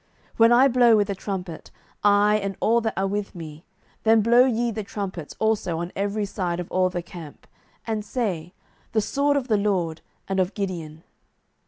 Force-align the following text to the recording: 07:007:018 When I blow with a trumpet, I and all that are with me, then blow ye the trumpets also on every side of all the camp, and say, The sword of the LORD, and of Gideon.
07:007:018 0.31 0.37
When 0.37 0.51
I 0.51 0.67
blow 0.67 0.97
with 0.97 1.09
a 1.11 1.13
trumpet, 1.13 1.69
I 2.03 2.35
and 2.37 2.57
all 2.59 2.81
that 2.81 2.95
are 2.97 3.05
with 3.05 3.35
me, 3.35 3.65
then 4.01 4.21
blow 4.23 4.45
ye 4.45 4.71
the 4.71 4.81
trumpets 4.83 5.35
also 5.37 5.77
on 5.77 5.91
every 5.95 6.25
side 6.25 6.59
of 6.59 6.71
all 6.71 6.89
the 6.89 7.03
camp, 7.03 7.45
and 7.85 8.03
say, 8.03 8.51
The 8.93 9.01
sword 9.01 9.37
of 9.37 9.47
the 9.47 9.57
LORD, 9.57 10.01
and 10.27 10.39
of 10.39 10.55
Gideon. 10.55 11.03